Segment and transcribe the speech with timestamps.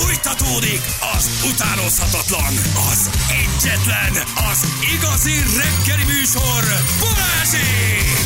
[0.00, 0.80] Fújtatódik
[1.16, 2.54] az utánozhatatlan,
[2.90, 4.12] az egyetlen,
[4.50, 6.64] az igazi reggeli műsor,
[7.00, 8.18] Balázsék!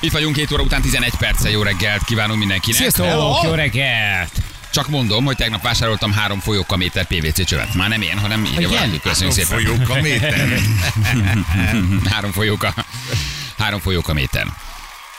[0.00, 1.50] Itt vagyunk 2 óra után 11 perccel.
[1.50, 2.78] Jó reggelt kívánunk mindenkinek.
[2.78, 4.32] Sziasztok, jó reggelt!
[4.72, 7.74] Csak mondom, hogy tegnap vásároltam három folyókaméter PVC csövet.
[7.74, 8.68] Már nem én, hanem Igen?
[8.68, 9.00] valaki.
[9.00, 9.58] Köszönjük szépen.
[9.58, 10.58] Folyók a méter.
[12.12, 12.74] három folyóka.
[13.58, 14.46] Három folyókaméter.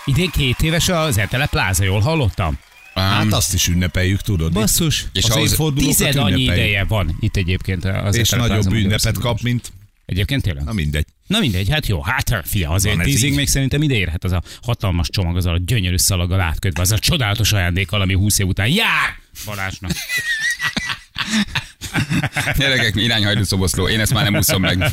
[0.06, 2.60] Idén két éves az Etele Pláza, jól hallottam?
[3.00, 4.54] Hát azt is ünnepeljük, tudod.
[4.54, 5.06] Basszus.
[5.14, 9.42] És az ahhoz évfordulókat Tized annyi ideje van itt egyébként az És nagyobb ünnepet kap,
[9.42, 9.72] mint...
[10.06, 10.64] Egyébként tényleg?
[10.64, 11.06] Na mindegy.
[11.28, 15.10] Na mindegy, hát jó, hát fia, azért tízig még szerintem ide érhet az a hatalmas
[15.10, 19.20] csomag, az a gyönyörű szalaggal átkötve, az a csodálatos ajándékkal, ami 20 év után jár
[19.46, 19.92] Balázsnak.
[22.58, 23.88] Gyerekek, irányhajló szoboszló.
[23.88, 24.84] Én ezt már nem úszom meg.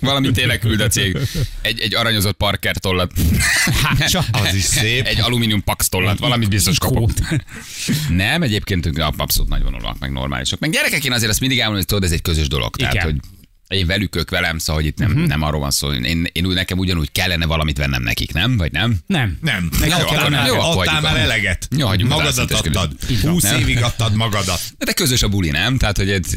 [0.00, 1.18] Valamint tényleg küld a cég.
[1.62, 3.12] Egy, egy aranyozott parker tollat.
[3.82, 5.06] Hát csak Az is szép.
[5.06, 6.18] Egy alumínium pax tollat.
[6.18, 7.10] Valamit biztos kapok.
[8.08, 10.58] Nem, egyébként abszolút nagyvonulak, meg normálisak.
[10.58, 12.76] Meg gyerekek, én azért azt mindig elmondom, hogy tudod, ez egy közös dolog.
[12.76, 13.06] Tehát, Igen.
[13.06, 13.20] hogy
[13.70, 15.26] én velük, ők velem, szóval hogy itt nem, uh-huh.
[15.26, 15.92] nem arról van szó.
[15.92, 18.56] Én, én úgy, nekem ugyanúgy kellene valamit vennem nekik, nem?
[18.56, 18.98] Vagy nem?
[19.06, 19.38] Nem.
[19.40, 19.70] Nem.
[19.80, 21.68] Meg Jó, akkor már, Jó, akkor adtál már eleget.
[21.76, 22.92] Jó, Magadat adtad.
[23.10, 23.60] Így van, 20 nem?
[23.60, 24.60] évig adtad magadat.
[24.78, 25.76] De, de közös a buli, nem?
[25.76, 26.34] Tehát, hogy ez,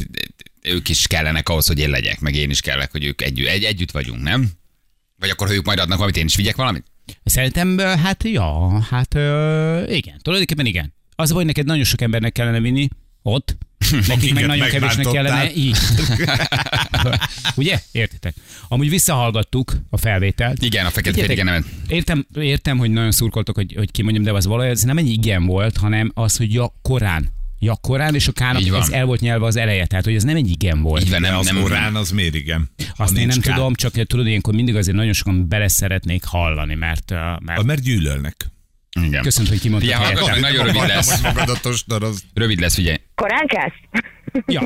[0.62, 3.64] ők is kellenek ahhoz, hogy én legyek, meg én is kellek, hogy ők együtt, egy,
[3.64, 4.50] együtt vagyunk, nem?
[5.18, 6.84] Vagy akkor, ha ők majd adnak valamit, én is vigyek valamit?
[7.24, 10.94] Szerintem, hát ja, hát ö, igen, tulajdonképpen igen.
[11.16, 12.88] Az a baj, neked nagyon sok embernek kellene vinni
[13.26, 13.56] ott,
[14.08, 15.76] nekik meg nagyon kevésnek kellene így.
[17.56, 17.80] Ugye?
[17.92, 18.34] Értitek?
[18.68, 20.62] Amúgy visszahallgattuk a felvételt.
[20.62, 21.66] Igen, a fekete nem.
[21.88, 25.46] Értem, értem, hogy nagyon szurkoltok, hogy, hogy kimondjam, de az valójában ez nem egy igen
[25.46, 27.32] volt, hanem az, hogy ja, korán.
[27.58, 28.80] Ja, korán, és a kának Így van.
[28.80, 31.02] ez el volt nyelve az eleje, tehát hogy ez nem egy igen volt.
[31.02, 32.70] Így van, De nem, az nem, orán az miért igen?
[32.96, 33.54] Azt én nem kár.
[33.54, 38.52] tudom, csak tudod, ilyenkor mindig azért nagyon sokan bele szeretnék hallani, mert, mert Mert gyűlölnek.
[39.00, 39.22] Igen.
[39.22, 40.16] köszönöm, hogy kimondtad helyettem.
[40.16, 41.20] hallgass meg, nagyon rövid lesz.
[42.34, 42.96] Rövid lesz, figyelj.
[43.14, 43.74] Korán kezd?
[44.46, 44.62] Ja,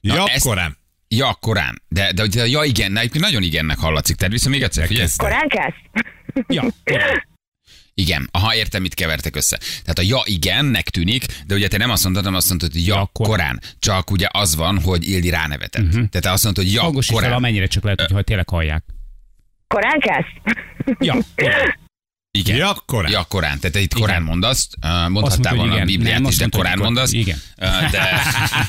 [0.00, 0.76] Ja, ezt- korán.
[1.08, 1.82] Ja, korán.
[1.88, 4.16] De, de, de ja, igen, na, nagyon igennek hallatszik.
[4.16, 5.08] Tehát viszont még egyszer, figyelj.
[5.16, 5.76] Korán kezd?
[6.48, 6.64] ja.
[7.94, 9.56] Igen, aha, értem, mit kevertek össze.
[9.58, 12.86] Tehát a ja igennek tűnik, de ugye te nem azt mondtad, hanem azt mondtad, hogy
[12.86, 13.30] ja, Ja, korán.
[13.30, 13.60] korán.
[13.78, 15.82] Csak ugye az van, hogy Ildi ránevetett.
[15.82, 15.94] Uh-huh.
[16.08, 17.36] Tehát te azt mondtad, hogy ja, Hangosíts fel, korán.
[17.36, 18.84] amennyire csak lehet, hogy ha tényleg hallják.
[19.66, 20.56] Korán kezd?
[20.98, 21.16] Ja,
[22.38, 22.56] Igen.
[22.56, 23.10] Ja, korán.
[23.10, 23.58] Ja, korán.
[23.58, 25.86] Tehát te itt korán mondasz, uh, mondhattál volna a igen.
[25.86, 26.92] Bibliát Nem, is, azt de korán korán.
[26.92, 27.12] mondasz.
[27.12, 27.42] Igen.
[27.90, 28.22] De,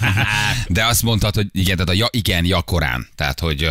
[0.67, 3.07] de azt mondtad, hogy igen, tehát a ja, igen, ja, korán.
[3.15, 3.69] Tehát, hogy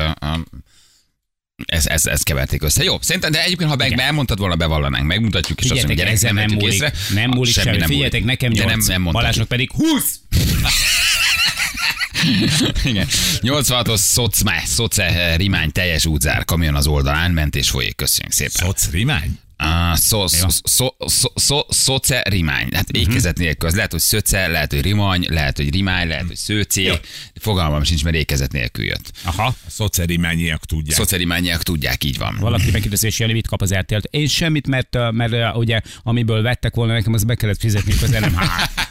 [1.67, 2.85] ez, ez, ez keverték össze.
[2.85, 4.01] Jó, szerintem, de egyébként, ha meg Igen.
[4.01, 6.73] elmondtad volna, bevallannánk, megmutatjuk, és azt Figyeljetek, mondjuk, ezen nem múlik.
[6.73, 6.93] észre.
[7.15, 7.79] Nem múlik Semmi semmi.
[7.79, 9.13] nem Figyeljetek, nekem De 8, nem, nem.
[9.13, 10.21] Balázsnak pedig 20.
[12.85, 13.07] Igen.
[13.41, 17.97] 86-os szocmá, szoce rimány teljes útzár, kamion az oldalán, ment és folyik.
[17.97, 18.67] Köszönjük szépen.
[18.67, 19.39] Szoc rimány?
[19.61, 22.69] Ah, szó, szó, szó, szó, szó, szoce rimány.
[22.73, 23.69] Hát ékezet nélkül.
[23.69, 26.93] Az lehet, hogy szöce, lehet, hogy rimany, lehet, hogy rimány, lehet, hogy szőcé.
[27.35, 29.11] Fogalmam sincs, mert ékezet nélkül jött.
[29.25, 29.47] Aha.
[29.47, 30.97] A szocerimániak tudják.
[30.97, 32.37] Szoce rimányiak tudják, így van.
[32.41, 34.05] Valaki megkérdezi, és Jani mit kap az RTL-t?
[34.11, 38.11] Én semmit, mert, mert uh, ugye amiből vettek volna nekem, az be kellett fizetni az
[38.11, 38.37] nem.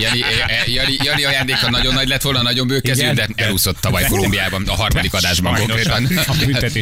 [0.00, 0.24] Jani,
[0.66, 5.14] Jani, Jani ajándéka nagyon nagy lett volna, nagyon bőkezű, de elúszott tavaly Kolumbiában, a harmadik
[5.14, 6.08] adásban konkrétan.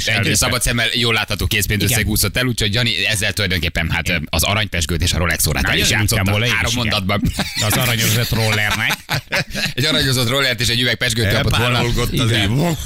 [0.05, 1.93] Egy szabad szemmel jól látható készpénz Igen.
[1.93, 5.79] összeg úszott el, úgyhogy Jani ezzel tulajdonképpen hát az aranypesgőt és a Rolex órát el
[5.79, 7.23] is játszotta három mondatban.
[7.67, 8.93] Az aranyozat rollernek.
[9.75, 11.83] Egy aranyozott rollert és egy üveg pesgőt kapott volna.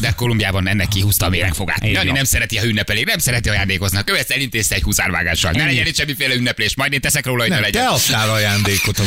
[0.00, 1.87] De Kolumbiában ennek kihúzta a méregfogát.
[1.87, 4.05] Jani nem szereti a ünnepelék, nem szereti ajándékozni.
[4.05, 5.50] Követsz elintézte egy huszárvágással.
[5.50, 7.82] Ne legyen itt semmiféle ünneplés, majd én teszek róla, hogy ne legyen.
[7.82, 9.05] te adtál ajándékot a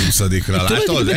[0.58, 1.12] 20-ra, látod?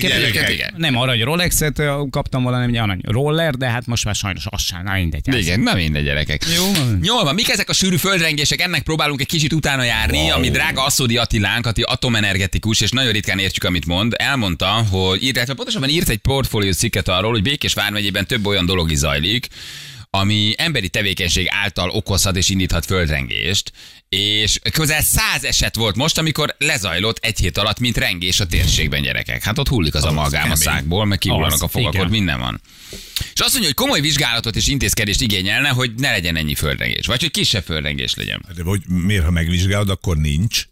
[0.00, 0.76] gyerekek.
[0.76, 4.82] Nem arany Rolexet kaptam volna, nem arany roller, de hát most már sajnos az sem.
[4.82, 5.22] Na mindegy.
[5.26, 5.38] hát.
[5.38, 6.42] Igen, na mindegy gyerekek.
[6.56, 6.70] Jó.
[7.02, 8.60] Jól van, mik ezek a sűrű földrengések?
[8.60, 10.30] Ennek próbálunk egy kicsit utána járni, wow.
[10.30, 14.14] ami drága Asszódi Attilánk, aki atomenergetikus, és nagyon ritkán értjük, amit mond.
[14.16, 18.90] Elmondta, hogy írt, pontosabban írt egy portfólió cikket arról, hogy Békés vármegyében több olyan dolog
[18.90, 19.48] is zajlik,
[20.18, 23.72] ami emberi tevékenység által okozhat és indíthat földrengést,
[24.08, 29.02] és közel száz eset volt most, amikor lezajlott egy hét alatt, mint rengés a térségben
[29.02, 29.42] gyerekek.
[29.42, 32.60] Hát ott hullik az amalgám a szákból, meg kihullanak Az, a fogak, ott minden van.
[33.34, 37.20] És azt mondja, hogy komoly vizsgálatot és intézkedést igényelne, hogy ne legyen ennyi földrengés, vagy
[37.20, 38.44] hogy kisebb földrengés legyen.
[38.54, 40.66] De hogy miért, ha megvizsgálod, akkor nincs?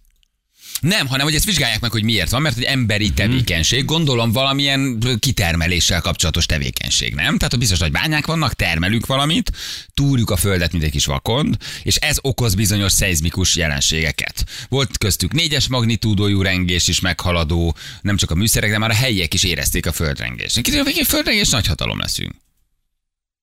[0.81, 4.99] Nem, hanem hogy ezt vizsgálják meg, hogy miért van, mert hogy emberi tevékenység, gondolom valamilyen
[5.19, 7.37] kitermeléssel kapcsolatos tevékenység, nem?
[7.37, 9.53] Tehát hogy biztos, hogy bányák vannak, termelünk valamit,
[9.95, 14.45] túrjuk a földet, mint egy kis vakond, és ez okoz bizonyos szeizmikus jelenségeket.
[14.69, 19.35] Volt köztük négyes magnitúdójú rengés is meghaladó, nem csak a műszerek, de már a helyiek
[19.35, 20.61] is érezték a földrengést.
[20.61, 22.44] Kiderül, hogy egy földrengés nagy hatalom leszünk.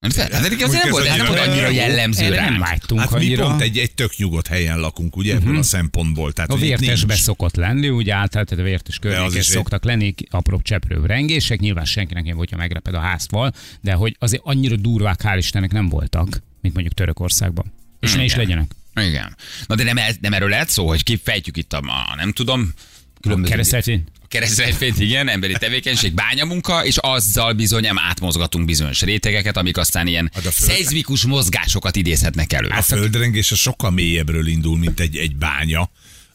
[0.02, 3.10] Hát pedig az Mondjuk nem volt, nem annyira- volt annyira jellemző Erre nem vágytunk Hát
[3.10, 3.46] mi annyira.
[3.46, 6.32] pont egy, egy tök nyugodt helyen lakunk, ugye, ebből a szempontból.
[6.32, 7.22] Tehát, A vértesbe nincs.
[7.24, 12.36] szokott lenni, ugye általában a vértes környékes szoktak lenni apró cseprő rengések, nyilván senkinek nem,
[12.36, 16.28] hogyha megreped a házfal, de hogy azért annyira durvák hál' Istennek nem voltak,
[16.60, 17.72] mint mondjuk Törökországban.
[18.00, 18.44] És ne is Igen.
[18.44, 18.70] legyenek.
[19.08, 19.36] Igen.
[19.66, 21.78] Na de nem, nem erről lehet szó, hogy kifejtjük itt a,
[22.10, 22.72] a nem tudom,
[23.20, 24.02] különböző...
[24.32, 30.06] A keresztrejfényt, igen, emberi tevékenység, bányamunka, és azzal bizony nem átmozgatunk bizonyos rétegeket, amik aztán
[30.06, 32.68] ilyen Hát föld- szeizmikus mozgásokat idézhetnek elő.
[32.68, 35.90] A földrengés a sokkal mélyebbről indul, mint egy, egy bánya.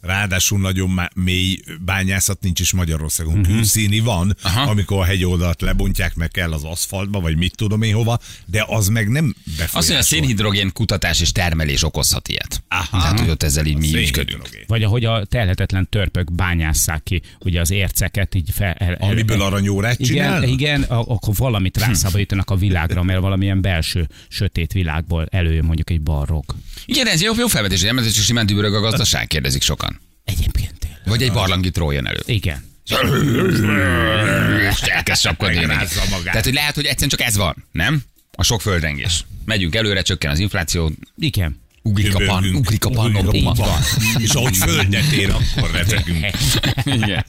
[0.07, 3.37] Ráadásul nagyon mély bányászat nincs is Magyarországon.
[3.39, 3.55] Uh-huh.
[3.55, 4.61] Külszíni van, Aha.
[4.69, 8.87] Amikor a hegyoldalt lebontják, meg kell az aszfaltba, vagy mit tudom én hova, de az
[8.87, 9.79] meg nem befolyásol.
[9.79, 12.63] Azt mondja, a szénhidrogén kutatás és termelés okozhat ilyet.
[12.67, 12.97] Aha.
[13.01, 14.15] Tehát, hogy ott ezzel így mi működünk.
[14.15, 14.63] Szénhidrogén.
[14.67, 18.73] Vagy ahogy a telhetetlen törpök bányásszák ki, ugye az érceket így fel...
[18.73, 20.49] El, el, Amiből aranyórát igen, csinálnak?
[20.49, 26.01] igen, a- akkor valamit rászabadítanak a világra, mert valamilyen belső sötét világból előjön mondjuk egy
[26.01, 26.55] barrok.
[26.85, 29.96] Igen, ez jó, jó felvetés, nem ez csak simán dübörög a gazdaság, kérdezik sokan.
[30.27, 31.01] Egyébként tényleg.
[31.05, 32.19] Vagy egy barlangi troll jön elő.
[32.25, 32.65] Igen.
[34.71, 35.65] És elkezd sapkodni.
[36.23, 38.01] Tehát, hogy lehet, hogy egyszerűen csak ez van, nem?
[38.31, 39.25] A sok földrengés.
[39.45, 41.59] Megyünk előre, csökken az infláció, Igen.
[41.81, 43.25] ugrik a pan, ugrik a pannom.
[43.25, 43.55] ugrik a Így van.
[43.55, 43.81] pan.
[44.17, 46.25] És ahogy földet ér, akkor repegünk.
[47.03, 47.25] Igen.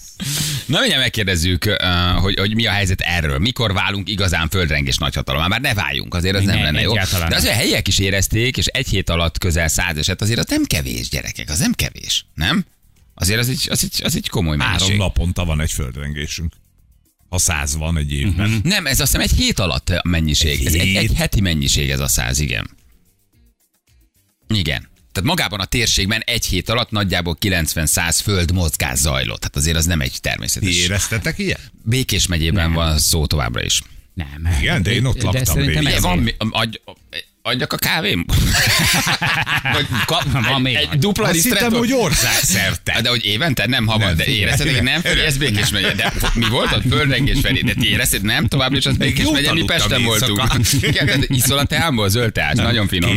[0.67, 1.65] Na mindjárt megkérdezzük,
[2.21, 3.39] hogy, hogy mi a helyzet erről.
[3.39, 5.47] Mikor válunk igazán földrengés nagyhatalomá?
[5.47, 6.95] Már ne váljunk, azért az Ne, nem lenne jó.
[6.95, 10.47] De azért a helyiek is érezték, és egy hét alatt közel száz eset, azért az
[10.49, 12.65] nem kevés, gyerekek, az nem kevés, nem?
[13.21, 14.97] Azért az egy, az egy, az egy komoly Három mennyiség.
[14.99, 16.53] naponta van egy földrengésünk.
[17.29, 18.49] Ha száz van egy évben.
[18.49, 18.63] Uh-huh.
[18.65, 20.61] Nem, ez azt hiszem egy hét alatt a mennyiség.
[20.61, 21.13] Egy Ez egy, egy hét?
[21.13, 22.71] heti mennyiség ez a száz, igen.
[24.49, 24.89] Igen.
[25.13, 29.43] Tehát magában a térségben egy hét alatt nagyjából 90-100 föld mozgás zajlott.
[29.43, 30.77] Hát azért az nem egy Ti természetes.
[30.77, 31.59] éreztetek ilyen?
[31.83, 33.83] Békés megyében van szó továbbra is.
[34.15, 34.49] Nem.
[34.61, 35.93] Igen, de én ott laktam szerintem régen.
[35.97, 36.77] ez Van, mi- adj,
[37.49, 38.25] adjak a kávém?
[39.75, 43.01] Vagy ka, Van egy, még egy dupla Azt hittem, hogy országszerte.
[43.03, 43.67] De hogy évente?
[43.67, 45.93] Nem hamar, de érezted, hogy nem, Feri, ez Békés megye.
[45.93, 46.83] De mi volt ott?
[46.91, 47.63] Földrengés Feri.
[47.63, 48.47] De ti érezted, nem?
[48.47, 50.43] Továbbra is az Békés megye, mi Pesten voltunk.
[50.81, 53.11] Igen, de iszol a teámból, zöld teás, nagyon finom.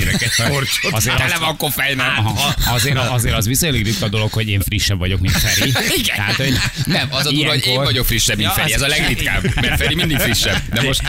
[0.92, 2.14] Azért Tele van koffeinnel.
[2.18, 5.74] Aha, azért, azért az viszonylag ritka dolog, hogy én frissebb vagyok, mint Feri.
[5.98, 6.16] Igen.
[6.16, 6.54] Tehát, hogy
[6.86, 8.74] Nem, az a durva, hogy én vagyok frissebb, mint Feri.
[8.74, 10.62] Ez a legritkább, mert Feri mindig frissebb.
[10.74, 11.02] De most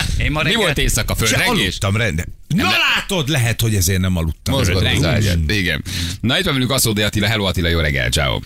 [0.43, 1.15] mi volt éjszaka?
[1.15, 1.79] Földrengés?
[1.83, 2.25] aludtam rende.
[2.55, 4.55] Na látod, lehet, hogy ezért nem aludtam.
[5.05, 5.37] Ágyat.
[5.47, 5.83] Igen.
[6.21, 7.27] Na itt van velünk Aszódi Attila.
[7.27, 8.39] Hello Attila, jó reggel, ciao.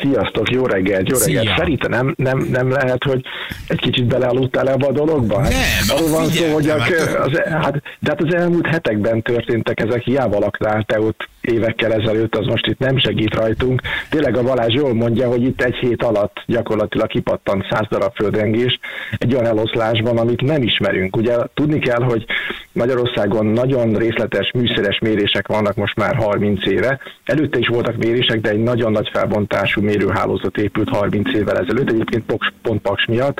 [0.00, 1.38] Sziasztok, jó reggelt, jó Szia.
[1.38, 1.58] reggelt.
[1.58, 3.22] Feri, te nem, nem, nem lehet, hogy
[3.66, 5.40] egy kicsit belealudtál ebbe a dologba?
[5.40, 9.22] Hát, Nem, Arról van szó, hogy a, hát- az, hát, de hát az elmúlt hetekben
[9.22, 13.80] történtek ezek, hiába laktál te ott évekkel ezelőtt, az most itt nem segít rajtunk.
[14.10, 18.78] Tényleg a Balázs jól mondja, hogy itt egy hét alatt gyakorlatilag kipattant száz darab földrengés
[19.18, 21.16] egy olyan eloszlásban, amit nem ismerünk.
[21.16, 22.24] Ugye tudni kell, hogy
[22.72, 27.00] Magyarországon nagyon részletes műszeres mérések vannak most már 30 éve.
[27.24, 32.24] Előtte is voltak mérések, de egy nagyon nagy felbontású mérőhálózat épült 30 évvel ezelőtt, egyébként
[32.62, 33.38] pont Paks miatt,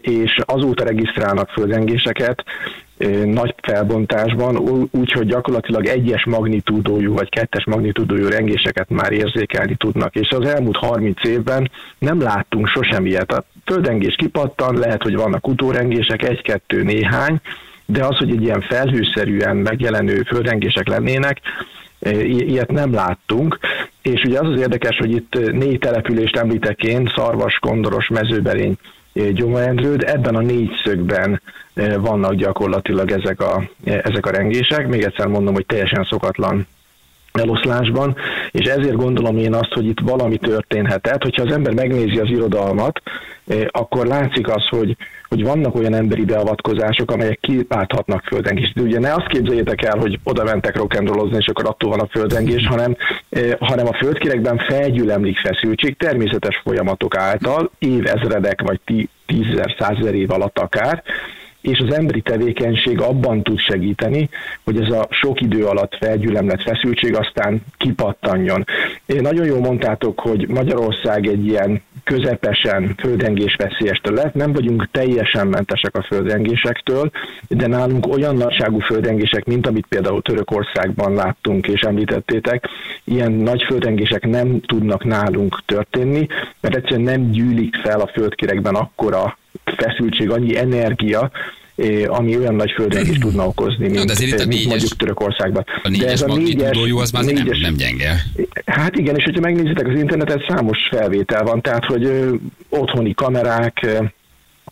[0.00, 2.44] és azóta regisztrálnak földrengéseket
[3.24, 4.56] nagy felbontásban,
[4.90, 10.14] úgyhogy gyakorlatilag egyes magnitúdójú vagy kettes magnitúdójú rengéseket már érzékelni tudnak.
[10.14, 13.32] És az elmúlt 30 évben nem láttunk sosem ilyet.
[13.32, 17.40] A földrengés kipattan, lehet, hogy vannak utórengések, egy-kettő, néhány,
[17.86, 21.40] de az, hogy egy ilyen felhőszerűen megjelenő földrengések lennének,
[22.24, 23.58] ilyet nem láttunk.
[24.02, 28.74] És ugye az az érdekes, hogy itt négy települést említek én, Szarvas, Kondoros, Mezőberény,
[29.16, 31.42] e, Gyomorendrőd, ebben a négyszögben
[31.74, 34.88] e, vannak gyakorlatilag ezek a, e, ezek a rengések.
[34.88, 36.66] Még egyszer mondom, hogy teljesen szokatlan
[37.38, 38.16] eloszlásban,
[38.50, 41.22] és ezért gondolom én azt, hogy itt valami történhetett.
[41.22, 43.00] Hogyha az ember megnézi az irodalmat,
[43.46, 44.96] eh, akkor látszik az, hogy,
[45.28, 48.74] hogy vannak olyan emberi beavatkozások, amelyek kiválthatnak földrengést.
[48.74, 52.08] De ugye ne azt képzeljétek el, hogy oda mentek rock'n'rollozni, és akkor attól van a
[52.10, 52.96] földrengés, hanem,
[53.28, 60.30] eh, hanem a földkérekben felgyülemlik feszültség természetes folyamatok által, évezredek vagy tí- tízezer, százezer év
[60.30, 61.02] alatt akár,
[61.66, 64.28] és az emberi tevékenység abban tud segíteni,
[64.64, 68.64] hogy ez a sok idő alatt felgyülemlett feszültség aztán kipattanjon.
[69.06, 75.46] Én nagyon jól mondtátok, hogy Magyarország egy ilyen közepesen földrengés veszélyes terület, nem vagyunk teljesen
[75.46, 77.10] mentesek a földrengésektől,
[77.48, 82.68] de nálunk olyan nagyságú földrengések, mint amit például Törökországban láttunk és említettétek,
[83.04, 86.26] ilyen nagy földrengések nem tudnak nálunk történni,
[86.60, 91.30] mert egyszerűen nem gyűlik fel a földkérekben akkora feszültség, annyi energia,
[92.06, 94.96] ami olyan nagy földrengést tudna okozni, mint, de azért itt a eh, mint négyes- mondjuk
[94.96, 95.64] Törökországban.
[95.82, 98.22] A négyes magnitúdójú az már azért nem, nem gyenge.
[98.66, 102.10] Hát igen, és hogyha megnézitek az internetet, számos felvétel van, tehát hogy
[102.68, 103.86] otthoni kamerák,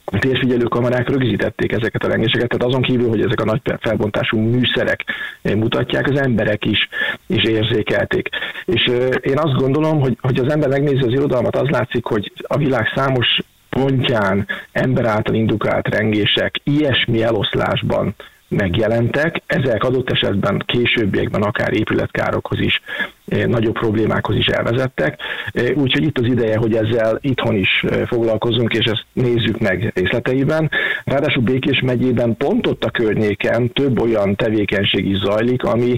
[0.04, 4.38] a térfigyelő kamerák rögzítették ezeket a rengéseket, tehát azon kívül, hogy ezek a nagy felbontású
[4.38, 5.04] műszerek
[5.42, 6.88] mutatják, az emberek is,
[7.26, 8.28] is érzékelték.
[8.64, 12.56] És én azt gondolom, hogy, hogy az ember megnézi az irodalmat, az látszik, hogy a
[12.56, 13.26] világ számos
[13.74, 18.14] pontján ember által indukált rengések ilyesmi eloszlásban
[18.48, 22.80] megjelentek, ezek adott esetben későbbiekben akár épületkárokhoz is,
[23.26, 25.18] eh, nagyobb problémákhoz is elvezettek.
[25.52, 29.92] Eh, úgyhogy itt az ideje, hogy ezzel itthon is eh, foglalkozunk, és ezt nézzük meg
[29.94, 30.70] részleteiben.
[31.04, 35.96] Ráadásul Békés megyében pont ott a környéken több olyan tevékenység is zajlik, ami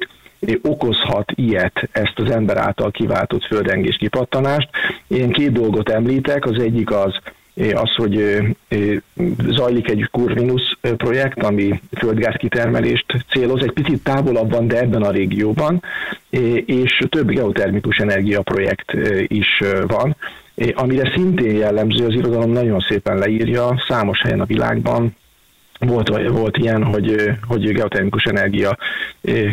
[0.63, 4.69] okozhat ilyet, ezt az ember által kiváltott földrengés kipattanást.
[5.09, 7.15] Én két dolgot említek, az egyik az
[7.75, 8.39] az, hogy
[9.49, 15.11] zajlik egy Kurvinus projekt, ami földgáz kitermelést céloz, egy picit távolabb van, de ebben a
[15.11, 15.83] régióban,
[16.67, 18.93] és több geotermikus energia projekt
[19.27, 20.17] is van,
[20.75, 25.17] amire szintén jellemző, az irodalom nagyon szépen leírja, számos helyen a világban
[25.87, 28.77] volt, volt ilyen, hogy, hogy geotermikus energia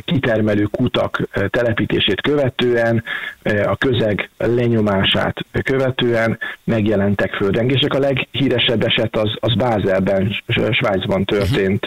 [0.05, 3.03] kitermelő kutak telepítését követően,
[3.65, 7.93] a közeg lenyomását követően megjelentek földrengések.
[7.93, 10.35] A leghíresebb eset az, az Bázelben,
[10.71, 11.85] Svájcban történt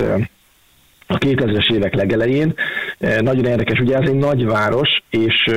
[1.06, 2.54] a 2000-es évek legelején.
[2.98, 5.50] Nagyon érdekes, ugye ez egy nagyváros, és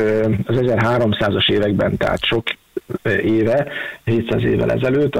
[0.45, 2.43] az 1300-as években, tehát sok
[3.23, 3.67] éve,
[4.03, 5.19] 700 évvel ezelőtt,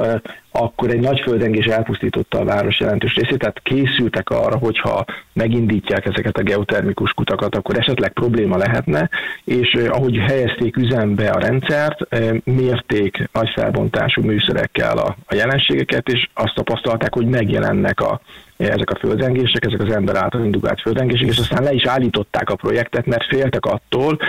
[0.59, 6.37] akkor egy nagy földrengés elpusztította a város jelentős részét, tehát készültek arra, hogyha megindítják ezeket
[6.37, 9.09] a geotermikus kutakat, akkor esetleg probléma lehetne,
[9.45, 11.99] és ahogy helyezték üzembe a rendszert,
[12.43, 18.21] mérték nagy felbontású műszerekkel a, a jelenségeket, és azt tapasztalták, hogy megjelennek a,
[18.57, 22.55] ezek a földrengések, ezek az ember által indukált földrengések, és aztán le is állították a
[22.55, 24.19] projektet, mert féltek attól,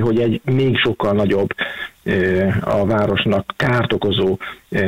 [0.00, 1.48] hogy egy még sokkal nagyobb
[2.60, 4.38] a városnak kárt okozó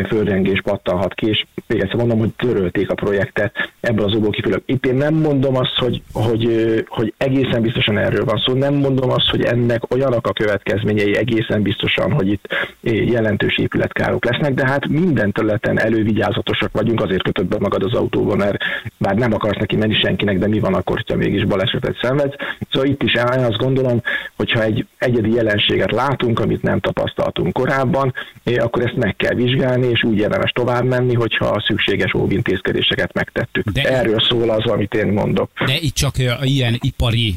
[0.07, 4.63] földrengés pattanhat ki, és még egyszer mondom, hogy törölték a projektet ebből az óból kifolyólag.
[4.67, 9.11] Itt én nem mondom azt, hogy, hogy, hogy egészen biztosan erről van szó, nem mondom
[9.11, 12.49] azt, hogy ennek olyanak a következményei egészen biztosan, hogy itt
[12.83, 18.37] jelentős épületkárok lesznek, de hát minden területen elővigyázatosak vagyunk, azért kötött be magad az autóba,
[18.37, 18.57] mert
[18.99, 22.37] bár nem akarsz neki menni senkinek, de mi van akkor, ha mégis balesetet szenvedsz.
[22.71, 24.03] Szóval itt is én azt gondolom,
[24.37, 28.15] hogyha egy egyedi jelenséget látunk, amit nem tapasztaltunk korábban,
[28.57, 33.69] akkor ezt meg kell vizsgálni, és úgy érdemes tovább menni, hogyha a szükséges óvintézkedéseket megtettük.
[33.69, 35.51] De Erről szól az, amit én mondok.
[35.67, 37.37] De itt csak ilyen ipari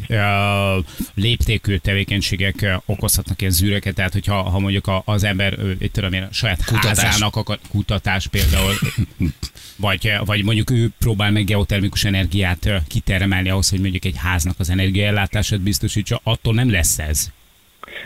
[1.13, 6.33] léptékű tevékenységek okozhatnak ilyen zűröket, tehát hogyha ha mondjuk az ember, itt tudom én, a
[6.33, 6.99] saját kutatás.
[6.99, 8.73] házának akar, kutatás például,
[9.75, 14.69] vagy, vagy mondjuk ő próbál meg geotermikus energiát kitermelni ahhoz, hogy mondjuk egy háznak az
[14.69, 17.31] energiaellátását biztosítsa, attól nem lesz ez.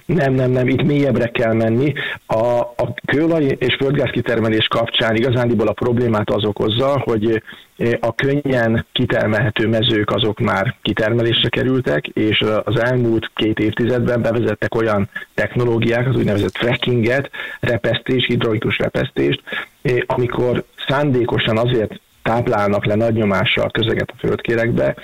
[0.06, 1.94] Nem, nem, nem, itt mélyebbre kell menni.
[2.26, 7.44] A, a kőolaj és földgázkitermelés kapcsán igazándiból a problémát az okozza, hogy
[7.78, 14.76] eh, a könnyen kitermelhető mezők azok már kitermelésre kerültek, és az elmúlt két évtizedben bevezettek
[14.76, 17.30] olyan technológiák, az úgynevezett frackinget,
[17.60, 19.42] repesztés, hidraulikus repesztést,
[19.82, 24.96] eh, amikor szándékosan azért táplálnak le nagy nyomással közeget a földkérekbe,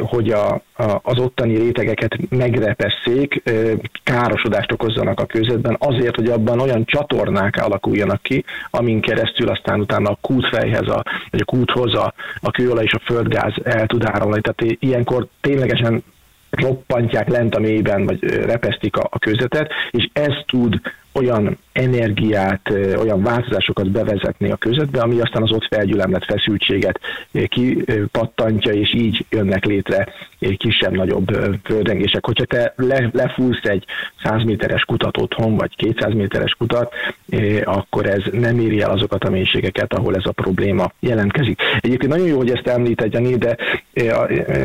[0.00, 3.72] hogy a, a, az ottani rétegeket megrepesszék, eh,
[4.04, 10.10] károsodást okozzanak a közöttben, azért, hogy abban olyan csatornák alakuljanak ki, amin keresztül aztán utána
[10.10, 14.40] a kútfejhez, a, vagy a kúthoz a, a kőolaj és a földgáz el tud áramlani.
[14.40, 16.02] Tehát ilyenkor ténylegesen
[16.50, 20.80] roppantják lent a mélyben, vagy repesztik a, a közvetet, és ez tud
[21.18, 27.00] olyan energiát, olyan változásokat bevezetni a közöttbe, ami aztán az ott felgyülemlett feszültséget
[27.48, 30.08] kipattanítja, és így jönnek létre
[30.56, 31.28] kisebb-nagyobb
[31.64, 32.26] földrengések.
[32.26, 33.10] Hogyha te le,
[33.62, 33.84] egy
[34.22, 36.94] 100 méteres kutat otthon, vagy 200 méteres kutat,
[37.64, 41.60] akkor ez nem éri el azokat a mélységeket, ahol ez a probléma jelentkezik.
[41.80, 43.56] Egyébként nagyon jó, hogy ezt említed, Jani, de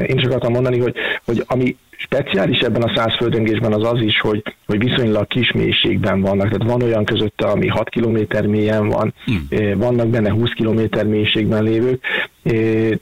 [0.08, 0.96] én is akartam mondani, hogy,
[1.26, 6.22] hogy ami speciális ebben a száz földrengésben az az is, hogy, hogy viszonylag kis mélységben
[6.22, 6.50] vannak.
[6.50, 9.78] Tehát van olyan között, ami 6 km mélyen van, hmm.
[9.78, 12.04] vannak benne 20 km mélységben lévők,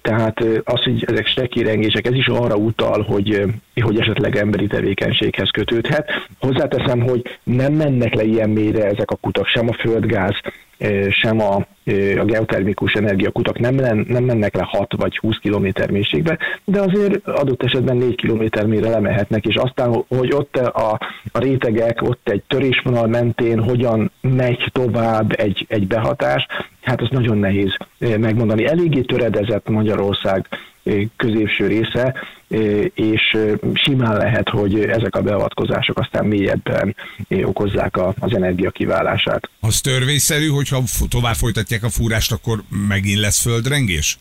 [0.02, 3.44] tehát az, hogy ezek stekirengések, ez is arra utal, hogy,
[3.82, 6.10] hogy esetleg emberi tevékenységhez kötődhet.
[6.40, 10.36] Hozzáteszem, hogy nem mennek le ilyen mélyre ezek a kutak, sem a földgáz,
[11.10, 11.66] sem a,
[12.18, 13.76] a geotermikus energiakutak nem,
[14.08, 18.90] nem mennek le 6 vagy 20 km mélységbe, de azért adott esetben 4 km mélyre
[18.90, 21.00] lemehetnek, és aztán, hogy ott a,
[21.32, 26.48] a rétegek, ott egy törésvonal mentén hogyan megy tovább egy, egy behatás,
[26.82, 28.66] hát az nagyon nehéz megmondani.
[28.66, 30.48] Eléggé töredezett Magyarország
[31.18, 32.14] középső része,
[32.94, 33.38] és
[33.74, 36.96] simán lehet, hogy ezek a beavatkozások aztán mélyebben
[37.44, 39.50] okozzák az energia kiválását.
[39.60, 44.20] Az törvényszerű, hogyha tovább folytatják a fúrást, akkor megint lesz földrengés?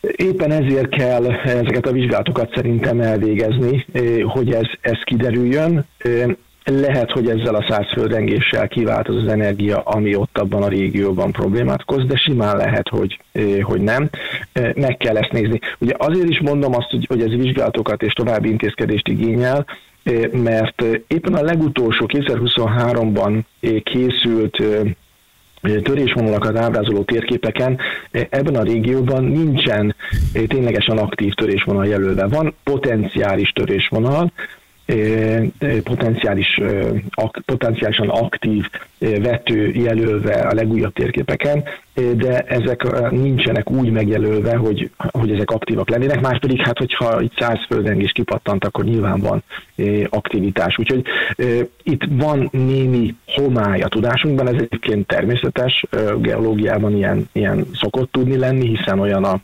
[0.00, 3.86] Éppen ezért kell ezeket a vizsgálatokat szerintem elvégezni,
[4.24, 5.86] hogy ez, ez kiderüljön.
[6.64, 11.82] Lehet, hogy ezzel a százföldrengéssel kivált az az energia, ami ott abban a régióban problémát
[11.86, 13.20] okoz, de simán lehet, hogy,
[13.62, 14.08] hogy nem.
[14.74, 15.60] Meg kell ezt nézni.
[15.78, 19.66] Ugye azért is mondom azt, hogy, hogy ez vizsgálatokat és további intézkedést igényel,
[20.32, 23.42] mert éppen a legutolsó 2023-ban
[23.82, 24.62] készült
[25.60, 27.78] törésvonalakat ábrázoló térképeken
[28.10, 29.94] ebben a régióban nincsen
[30.48, 32.26] ténylegesen aktív törésvonal jelölve.
[32.26, 34.32] Van potenciális törésvonal,
[35.82, 36.60] potenciális,
[37.44, 38.64] potenciálisan aktív
[38.98, 41.64] vető jelölve a legújabb térképeken,
[42.16, 47.32] de ezek nincsenek úgy megjelölve, hogy, hogy ezek aktívak lennének, már pedig hát, hogyha egy
[47.38, 49.42] száz földrengés kipattant, akkor nyilván van
[50.08, 50.78] aktivitás.
[50.78, 51.02] Úgyhogy
[51.82, 55.84] itt van némi homály a tudásunkban, ez egyébként természetes,
[56.20, 59.40] geológiában ilyen, ilyen szokott tudni lenni, hiszen olyan a,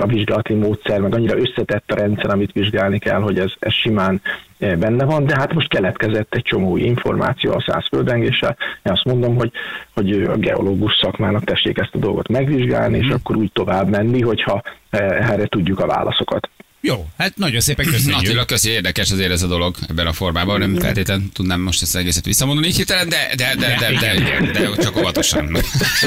[0.00, 4.20] a vizsgálati módszer, meg annyira összetett a rendszer, amit vizsgálni kell, hogy ez, ez simán
[4.58, 8.56] benne van, de hát most keletkezett egy csomó információ a száz földrengéssel.
[8.82, 9.50] Én azt mondom, hogy,
[9.94, 13.14] hogy a geológus szakmának tessék ezt a dolgot megvizsgálni, és mhm.
[13.14, 16.48] akkor úgy tovább menni, hogyha erre tudjuk a válaszokat.
[16.86, 18.16] Jó, hát nagyon szépen köszönjük.
[18.20, 20.58] Attila, köszi, érdekes azért ez a dolog ebben a formában.
[20.58, 24.52] Nem feltétlenül tudnám most ezt egészet visszamondani így hirtelen, de, de, de, de, de, de,
[24.52, 25.56] de, de csak óvatosan.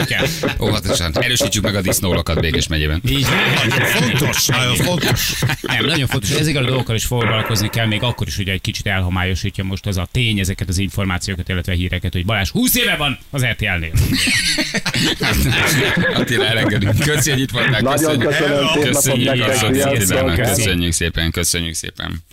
[0.62, 1.12] óvatosan.
[1.20, 3.02] Erősítsük meg a disznólokat Békés megyében.
[3.10, 3.26] Így
[3.94, 5.34] Fontos, nagyon fontos.
[5.62, 6.30] Nem, nagyon fontos.
[6.30, 9.98] Ezekkel a dolgokkal is foglalkozni kell, még akkor is, hogy egy kicsit elhomályosítja most az
[9.98, 13.92] a tény ezeket az információkat, illetve híreket, hogy Balázs 20 éve van az RTL-nél.
[16.14, 17.00] Attila, elengedünk.
[17.00, 17.82] Köszi, hogy itt voltál.
[17.82, 18.66] Nagyon köszönöm.
[18.82, 19.46] Köszönjük.
[19.46, 20.36] Köszönjük.
[20.36, 22.24] Köszönjük szépen, köszönjük szépen.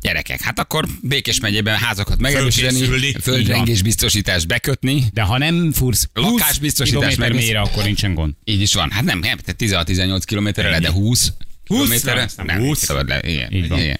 [0.00, 5.04] Gyerekek, hát akkor Békés megyében házakat megerősíteni, földrengés biztosítás bekötni.
[5.12, 8.32] De ha nem fursz lakásbiztosítás meg mélyre, akkor nincsen gond.
[8.44, 8.90] Így is van.
[8.90, 11.32] Hát nem, nem 16-18 kilométerre, de 20
[11.64, 12.28] kilométerre.
[12.44, 12.84] Nem, 20?
[12.84, 13.20] Szabad le.
[13.22, 13.52] Igen.
[13.52, 13.98] Igen.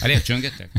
[0.00, 0.70] Hát csöngettek?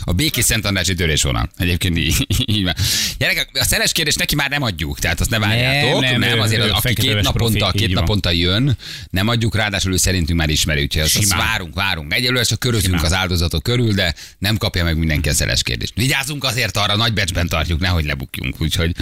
[0.00, 1.50] A békés Szent Andrási törésvonal.
[1.56, 2.74] Egyébként így, így van.
[3.18, 6.00] Gyerekek, a szeles kérdés neki már nem adjuk, tehát azt ne várjátok.
[6.00, 8.76] Nem, nem, nem azért az, aki két naponta, két naponta jön,
[9.10, 12.14] nem adjuk, ráadásul ő szerintünk már ismeri, úgyhogy azt, azt várunk, várunk.
[12.14, 13.04] Egyelőre csak körözünk Simán.
[13.04, 15.92] az áldozatok körül, de nem kapja meg mindenki a szeles kérdést.
[15.94, 18.94] Vigyázzunk azért arra, nagy becsben tartjuk, nehogy lebukjunk, úgyhogy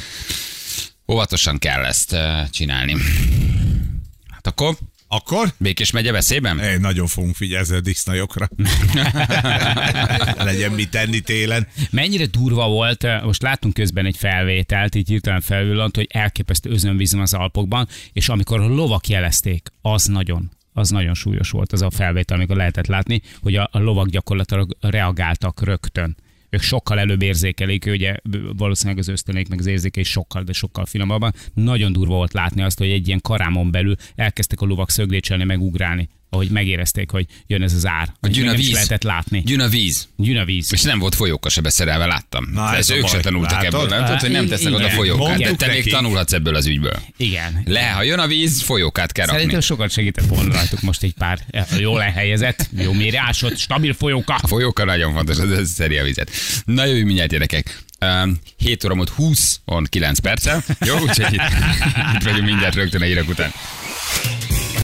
[1.09, 2.97] óvatosan kell ezt uh, csinálni.
[4.31, 4.77] Hát akkor
[5.09, 5.53] akkor?
[5.59, 6.59] Békés megye veszélyben?
[6.59, 8.49] Én nagyon fogunk figyelni a disznajokra.
[10.45, 11.67] Legyen mit tenni télen.
[11.91, 17.35] Mennyire durva volt, most láttunk közben egy felvételt, így hirtelen felvillant, hogy elképesztő özönvíz az
[17.35, 22.37] Alpokban, és amikor a lovak jelezték, az nagyon, az nagyon súlyos volt az a felvétel,
[22.37, 26.17] amikor lehetett látni, hogy a, a lovak gyakorlatilag reagáltak rögtön
[26.51, 28.17] ők sokkal előbb érzékelik, ugye
[28.57, 31.33] valószínűleg az ösztönék meg az érzéke is sokkal, de sokkal finomabban.
[31.55, 35.61] Nagyon durva volt látni azt, hogy egy ilyen karámon belül elkezdtek a lovak szöglécselni, meg
[35.61, 38.13] ugrálni ahogy megérezték, hogy jön ez az ár.
[38.21, 38.73] A gyűn a víz.
[38.73, 39.41] lehetett látni.
[39.41, 40.09] Gyűn a víz.
[40.17, 40.73] Gyűn a víz.
[40.73, 42.49] És nem volt folyóka se beszerelve, láttam.
[42.53, 45.53] Na, ez, ez ők se tanultak ebből, nem tudod, hogy nem tesznek oda folyókát, de
[45.55, 47.03] te még tanulhatsz ebből az ügyből.
[47.17, 47.63] Igen.
[47.65, 49.67] Le, ha jön a víz, folyókát kell Szerintem rakni.
[49.67, 51.39] sokat segített volna rajtuk most egy pár
[51.79, 54.35] jól elhelyezett, jó mélyre ásott, stabil folyóka.
[54.35, 56.31] A folyóka nagyon fontos, ez, ez szeri a vizet.
[56.65, 57.83] Na jó, mindjárt gyerekek.
[58.01, 60.65] Um, 7 óra múlt 20, on 9 perccel.
[60.87, 61.43] Jó, úgyhogy itt,
[62.15, 63.53] itt vagyunk mindjárt rögtön a hírek után.